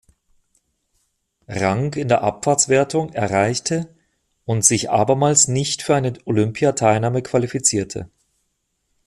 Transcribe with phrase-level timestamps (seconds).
[1.47, 3.95] Rang in der Abfahrtswertung erreichte
[4.45, 8.09] und sich abermals nicht für eine Olympia-Teilnahme qualifizierte.